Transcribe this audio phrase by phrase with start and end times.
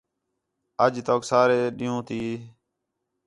[0.83, 2.19] اَج تَوک سارے ݙ، ین٘ہوں تی